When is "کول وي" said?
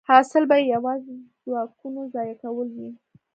2.43-2.89